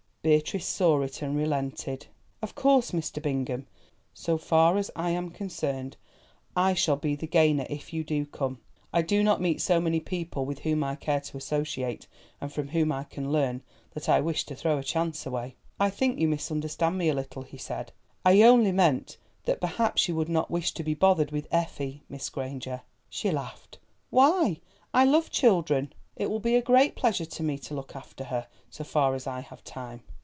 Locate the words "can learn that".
13.05-14.07